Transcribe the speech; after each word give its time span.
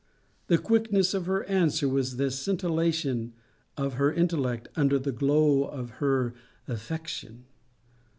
The 0.47 0.57
quickness 0.57 1.13
of 1.13 1.27
her 1.27 1.43
answer 1.43 1.87
was 1.87 2.17
the 2.17 2.31
scintillation 2.31 3.33
of 3.77 3.93
her 3.93 4.11
intellect 4.11 4.67
under 4.75 4.97
the 4.97 5.11
glow 5.11 5.63
of 5.65 5.91
her 6.01 6.33
affection. 6.67 7.45